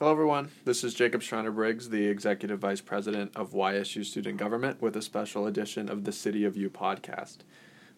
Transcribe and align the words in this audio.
Hello, 0.00 0.12
everyone. 0.12 0.50
This 0.64 0.82
is 0.82 0.94
Jacob 0.94 1.20
Schreiner 1.20 1.50
Briggs, 1.50 1.90
the 1.90 2.06
Executive 2.06 2.58
Vice 2.58 2.80
President 2.80 3.32
of 3.36 3.52
YSU 3.52 4.02
Student 4.02 4.38
Government, 4.38 4.80
with 4.80 4.96
a 4.96 5.02
special 5.02 5.46
edition 5.46 5.90
of 5.90 6.04
the 6.04 6.10
City 6.10 6.42
of 6.42 6.56
You 6.56 6.70
podcast. 6.70 7.40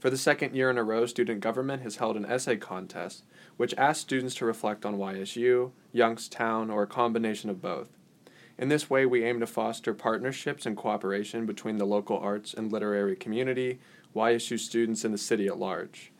For 0.01 0.11
the 0.11 0.17
second 0.17 0.57
year 0.57 0.69
in 0.69 0.79
a 0.79 0.83
row, 0.83 1.07
Student 1.07 1.39
Government 1.39 1.85
has 1.85 1.99
held 1.99 2.17
an 2.17 2.27
essay 2.27 2.57
contest 2.57 3.23
which 3.57 3.73
asks 3.79 4.01
students 4.01 4.35
to 4.35 4.45
reflect 4.45 4.85
on 4.85 4.99
YSU, 4.99 5.71
Youngstown, 5.93 6.71
or 6.71 6.83
a 6.83 6.89
combination 6.89 7.49
of 7.49 7.63
both. 7.63 7.91
In 8.59 8.69
this 8.69 8.91
way, 8.91 9.07
we 9.07 9.23
aim 9.23 9.39
to 9.39 9.47
foster 9.47 9.95
partnerships 9.95 10.67
and 10.67 10.77
cooperation 10.77 11.47
between 11.47 11.77
the 11.77 11.87
local 11.87 12.19
arts 12.19 12.53
and 12.53 12.73
literary 12.73 13.15
community, 13.15 13.79
YSU 14.17 14.59
students, 14.59 15.05
and 15.05 15.15
the 15.15 15.19
city 15.19 15.47
at 15.47 15.57
large. 15.57 16.11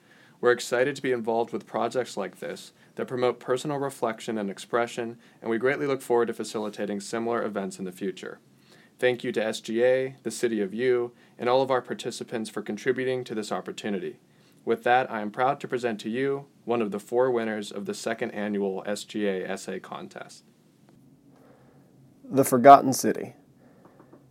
We're 0.41 0.53
excited 0.53 0.95
to 0.95 1.03
be 1.03 1.11
involved 1.11 1.53
with 1.53 1.67
projects 1.67 2.17
like 2.17 2.39
this 2.39 2.71
that 2.95 3.09
promote 3.09 3.41
personal 3.41 3.79
reflection 3.79 4.39
and 4.39 4.51
expression, 4.51 5.19
and 5.41 5.51
we 5.51 5.59
greatly 5.59 5.87
look 5.87 6.03
forward 6.03 6.27
to 6.27 6.35
facilitating 6.35 7.01
similar 7.01 7.43
events 7.43 7.79
in 7.79 7.85
the 7.85 7.93
future. 7.93 8.39
Thank 8.99 9.25
you 9.25 9.33
to 9.33 9.41
SGA, 9.41 10.15
the 10.23 10.31
City 10.31 10.61
of 10.61 10.73
U, 10.75 11.13
and 11.39 11.49
all 11.49 11.63
of 11.63 11.71
our 11.71 11.83
participants 11.83 12.51
for 12.51 12.63
contributing 12.63 13.25
to 13.25 13.35
this 13.35 13.51
opportunity. 13.51 14.21
With 14.65 14.85
that, 14.85 15.11
I 15.11 15.21
am 15.21 15.31
proud 15.31 15.59
to 15.61 15.69
present 15.69 15.99
to 16.01 16.11
you 16.11 16.47
one 16.65 16.81
of 16.81 16.93
the 16.93 17.01
four 17.01 17.31
winners 17.31 17.73
of 17.73 17.87
the 17.87 17.95
second 17.95 18.31
annual 18.31 18.85
SGA 18.87 19.49
Essay 19.49 19.81
Contest. 19.81 20.45
The 22.25 22.45
Forgotten 22.45 22.93
City. 22.93 23.35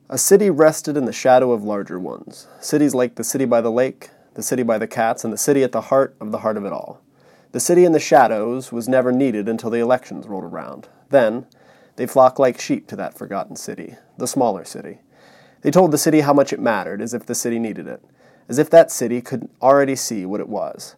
A 0.09 0.17
city 0.17 0.49
rested 0.49 0.95
in 0.95 1.05
the 1.05 1.11
shadow 1.11 1.51
of 1.51 1.63
larger 1.63 1.99
ones. 1.99 2.47
Cities 2.61 2.95
like 2.95 3.15
the 3.15 3.23
city 3.23 3.45
by 3.45 3.59
the 3.59 3.71
lake, 3.71 4.09
the 4.35 4.43
city 4.43 4.63
by 4.63 4.77
the 4.77 4.87
cats, 4.87 5.23
and 5.23 5.33
the 5.33 5.37
city 5.37 5.63
at 5.63 5.73
the 5.73 5.81
heart 5.81 6.15
of 6.21 6.31
the 6.31 6.39
heart 6.39 6.57
of 6.57 6.65
it 6.65 6.71
all. 6.71 7.01
The 7.51 7.59
city 7.59 7.83
in 7.83 7.91
the 7.91 7.99
shadows 7.99 8.71
was 8.71 8.87
never 8.87 9.11
needed 9.11 9.49
until 9.49 9.69
the 9.69 9.79
elections 9.79 10.27
rolled 10.27 10.45
around. 10.45 10.87
Then, 11.09 11.47
they 11.97 12.07
flocked 12.07 12.39
like 12.39 12.59
sheep 12.59 12.87
to 12.87 12.95
that 12.95 13.17
forgotten 13.17 13.55
city, 13.55 13.95
the 14.17 14.27
smaller 14.27 14.63
city. 14.63 14.99
They 15.61 15.71
told 15.71 15.91
the 15.91 15.97
city 15.97 16.21
how 16.21 16.33
much 16.33 16.53
it 16.53 16.59
mattered, 16.59 17.01
as 17.01 17.13
if 17.13 17.25
the 17.25 17.35
city 17.35 17.59
needed 17.59 17.87
it, 17.87 18.03
as 18.47 18.57
if 18.57 18.69
that 18.69 18.91
city 18.91 19.21
could 19.21 19.49
already 19.61 19.95
see 19.95 20.25
what 20.25 20.39
it 20.39 20.47
was. 20.47 20.95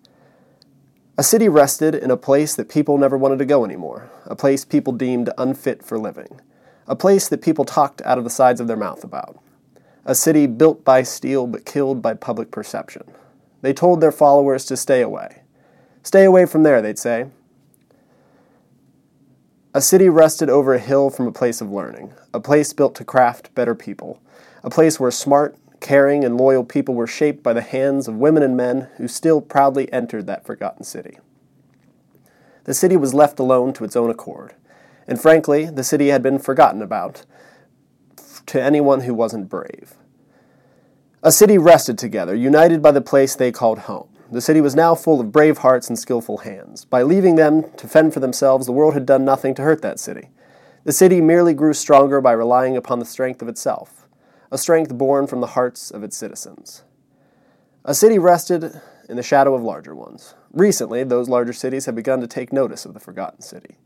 A 1.17 1.23
city 1.23 1.49
rested 1.49 1.93
in 1.95 2.11
a 2.11 2.17
place 2.17 2.55
that 2.55 2.69
people 2.69 2.97
never 2.97 3.17
wanted 3.17 3.39
to 3.39 3.45
go 3.45 3.65
anymore, 3.65 4.11
a 4.25 4.35
place 4.35 4.63
people 4.63 4.93
deemed 4.93 5.29
unfit 5.37 5.83
for 5.83 5.99
living, 5.99 6.39
a 6.87 6.95
place 6.95 7.27
that 7.29 7.41
people 7.41 7.65
talked 7.65 8.01
out 8.03 8.17
of 8.17 8.23
the 8.23 8.29
sides 8.29 8.59
of 8.59 8.67
their 8.67 8.77
mouth 8.77 9.03
about. 9.03 9.39
A 10.05 10.15
city 10.15 10.47
built 10.47 10.83
by 10.83 11.03
steel 11.03 11.47
but 11.47 11.65
killed 11.65 12.01
by 12.01 12.13
public 12.13 12.51
perception. 12.51 13.03
They 13.61 13.73
told 13.73 14.01
their 14.01 14.11
followers 14.11 14.65
to 14.65 14.77
stay 14.77 15.01
away. 15.01 15.42
Stay 16.03 16.25
away 16.25 16.45
from 16.45 16.63
there, 16.63 16.81
they'd 16.81 16.99
say. 16.99 17.27
A 19.73 19.81
city 19.81 20.09
rested 20.09 20.49
over 20.49 20.75
a 20.75 20.79
hill 20.79 21.09
from 21.09 21.25
a 21.25 21.31
place 21.31 21.59
of 21.59 21.71
learning, 21.71 22.13
a 22.33 22.39
place 22.39 22.73
built 22.73 22.93
to 22.95 23.05
craft 23.05 23.55
better 23.55 23.73
people, 23.73 24.21
a 24.63 24.69
place 24.69 24.99
where 24.99 25.09
smart, 25.09 25.57
caring, 25.79 26.23
and 26.23 26.37
loyal 26.37 26.63
people 26.63 26.93
were 26.93 27.07
shaped 27.07 27.41
by 27.41 27.53
the 27.53 27.61
hands 27.61 28.07
of 28.07 28.15
women 28.15 28.43
and 28.43 28.55
men 28.55 28.89
who 28.97 29.07
still 29.07 29.41
proudly 29.41 29.91
entered 29.91 30.27
that 30.27 30.45
forgotten 30.45 30.83
city. 30.83 31.17
The 32.65 32.73
city 32.73 32.95
was 32.95 33.13
left 33.13 33.39
alone 33.39 33.73
to 33.73 33.83
its 33.83 33.95
own 33.95 34.11
accord, 34.11 34.53
and 35.07 35.19
frankly, 35.19 35.65
the 35.65 35.83
city 35.83 36.09
had 36.09 36.21
been 36.21 36.37
forgotten 36.37 36.81
about 36.81 37.25
to 38.45 38.61
anyone 38.61 39.01
who 39.01 39.13
wasn't 39.13 39.49
brave. 39.49 39.95
A 41.23 41.31
city 41.31 41.57
rested 41.57 41.97
together, 41.97 42.35
united 42.35 42.81
by 42.81 42.91
the 42.91 43.01
place 43.01 43.35
they 43.35 43.51
called 43.51 43.79
home. 43.79 44.09
The 44.33 44.41
city 44.41 44.61
was 44.61 44.73
now 44.73 44.95
full 44.95 45.21
of 45.21 45.31
brave 45.31 45.59
hearts 45.59 45.89
and 45.89 45.99
skillful 45.99 46.39
hands. 46.39 46.85
By 46.85 47.03
leaving 47.03 47.35
them 47.35 47.65
to 47.77 47.87
fend 47.87 48.15
for 48.15 48.19
themselves, 48.19 48.65
the 48.65 48.71
world 48.71 48.95
had 48.95 49.05
done 49.05 49.23
nothing 49.23 49.53
to 49.53 49.61
hurt 49.61 49.83
that 49.83 49.99
city. 49.99 50.31
The 50.85 50.91
city 50.91 51.21
merely 51.21 51.53
grew 51.53 51.73
stronger 51.75 52.19
by 52.19 52.31
relying 52.31 52.75
upon 52.75 52.97
the 52.97 53.05
strength 53.05 53.43
of 53.43 53.47
itself, 53.47 54.07
a 54.51 54.57
strength 54.57 54.97
born 54.97 55.27
from 55.27 55.39
the 55.39 55.53
hearts 55.53 55.91
of 55.91 56.03
its 56.03 56.17
citizens. 56.17 56.81
A 57.85 57.93
city 57.93 58.17
rested 58.17 58.81
in 59.07 59.17
the 59.17 59.21
shadow 59.21 59.53
of 59.53 59.61
larger 59.61 59.93
ones. 59.93 60.33
Recently, 60.51 61.03
those 61.03 61.29
larger 61.29 61.53
cities 61.53 61.85
have 61.85 61.93
begun 61.93 62.19
to 62.19 62.27
take 62.27 62.51
notice 62.51 62.85
of 62.85 62.95
the 62.95 62.99
forgotten 62.99 63.41
city. 63.41 63.77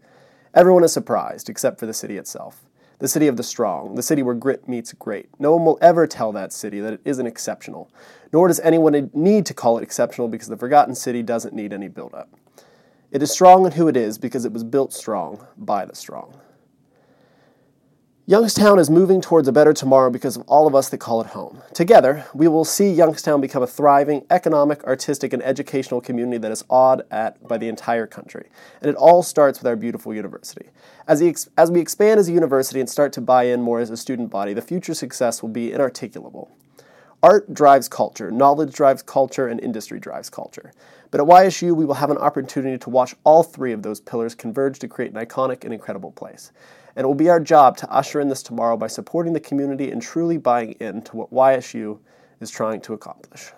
Everyone 0.53 0.85
is 0.85 0.93
surprised, 0.93 1.49
except 1.49 1.77
for 1.77 1.87
the 1.87 1.93
city 1.93 2.15
itself 2.15 2.63
the 2.99 3.07
city 3.07 3.27
of 3.27 3.37
the 3.37 3.43
strong, 3.43 3.95
the 3.95 4.01
city 4.01 4.23
where 4.23 4.33
grit 4.33 4.67
meets 4.67 4.93
great. 4.93 5.29
No 5.39 5.55
one 5.55 5.65
will 5.65 5.77
ever 5.81 6.07
tell 6.07 6.31
that 6.31 6.51
city 6.51 6.79
that 6.79 6.93
it 6.93 7.01
isn't 7.05 7.27
exceptional, 7.27 7.91
nor 8.33 8.47
does 8.47 8.59
anyone 8.61 9.11
need 9.13 9.45
to 9.45 9.53
call 9.53 9.77
it 9.77 9.83
exceptional 9.83 10.27
because 10.27 10.47
the 10.47 10.57
forgotten 10.57 10.95
city 10.95 11.21
doesn't 11.21 11.53
need 11.53 11.73
any 11.73 11.87
build 11.87 12.13
up. 12.13 12.29
It 13.11 13.21
is 13.21 13.31
strong 13.31 13.65
in 13.65 13.73
who 13.73 13.87
it 13.87 13.95
is 13.95 14.17
because 14.17 14.45
it 14.45 14.51
was 14.51 14.63
built 14.63 14.93
strong 14.93 15.45
by 15.57 15.85
the 15.85 15.95
strong. 15.95 16.33
Youngstown 18.29 18.77
is 18.77 18.89
moving 18.89 19.21
towards 19.21 19.47
a 19.47 19.53
better 19.53 19.71
tomorrow 19.71 20.09
because 20.09 20.35
of 20.35 20.43
all 20.49 20.67
of 20.67 20.75
us 20.75 20.89
that 20.89 20.97
call 20.97 21.21
it 21.21 21.27
home. 21.27 21.61
Together, 21.73 22.25
we 22.33 22.49
will 22.49 22.65
see 22.65 22.91
Youngstown 22.91 23.39
become 23.39 23.63
a 23.63 23.67
thriving 23.67 24.25
economic, 24.29 24.83
artistic, 24.83 25.31
and 25.31 25.41
educational 25.41 26.01
community 26.01 26.37
that 26.37 26.51
is 26.51 26.65
awed 26.69 27.03
at 27.09 27.41
by 27.47 27.57
the 27.57 27.69
entire 27.69 28.05
country. 28.05 28.49
And 28.81 28.89
it 28.89 28.97
all 28.97 29.23
starts 29.23 29.59
with 29.59 29.67
our 29.67 29.77
beautiful 29.77 30.13
university. 30.13 30.65
As, 31.07 31.21
ex- 31.21 31.47
as 31.57 31.71
we 31.71 31.79
expand 31.79 32.19
as 32.19 32.27
a 32.27 32.33
university 32.33 32.81
and 32.81 32.89
start 32.89 33.13
to 33.13 33.21
buy 33.21 33.43
in 33.43 33.61
more 33.61 33.79
as 33.79 33.91
a 33.91 33.95
student 33.95 34.29
body, 34.29 34.53
the 34.53 34.61
future 34.61 34.93
success 34.93 35.41
will 35.41 35.47
be 35.47 35.71
inarticulable. 35.71 36.49
Art 37.23 37.53
drives 37.53 37.87
culture, 37.87 38.29
knowledge 38.29 38.73
drives 38.73 39.03
culture, 39.03 39.47
and 39.47 39.61
industry 39.61 40.01
drives 40.01 40.29
culture. 40.29 40.73
But 41.11 41.21
at 41.21 41.27
YSU, 41.27 41.73
we 41.73 41.85
will 41.85 41.93
have 41.93 42.11
an 42.11 42.17
opportunity 42.17 42.77
to 42.77 42.89
watch 42.89 43.15
all 43.23 43.41
three 43.41 43.71
of 43.71 43.83
those 43.83 44.01
pillars 44.01 44.35
converge 44.35 44.79
to 44.79 44.89
create 44.89 45.13
an 45.13 45.25
iconic 45.25 45.63
and 45.63 45.73
incredible 45.73 46.11
place. 46.11 46.51
And 46.97 47.03
it 47.03 47.07
will 47.07 47.13
be 47.13 47.29
our 47.29 47.39
job 47.39 47.77
to 47.77 47.91
usher 47.91 48.19
in 48.19 48.27
this 48.27 48.41
tomorrow 48.41 48.75
by 48.75 48.87
supporting 48.87 49.31
the 49.31 49.39
community 49.39 49.91
and 49.91 50.01
truly 50.01 50.37
buying 50.37 50.71
into 50.79 51.15
what 51.15 51.31
YSU 51.31 51.99
is 52.41 52.49
trying 52.49 52.81
to 52.81 52.93
accomplish. 52.93 53.51